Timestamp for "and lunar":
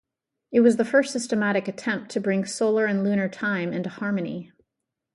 2.87-3.29